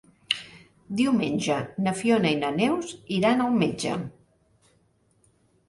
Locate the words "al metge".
3.47-4.01